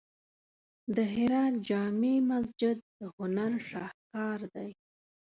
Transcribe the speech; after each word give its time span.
د 0.95 0.97
هرات 1.13 1.53
جامع 1.67 2.15
مسجد 2.31 2.77
د 2.97 2.99
هنر 3.15 3.51
شاهکار 3.69 4.39
دی. 4.53 4.69